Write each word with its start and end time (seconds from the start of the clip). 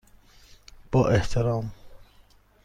با 0.91 1.07
احترام، 1.09 1.71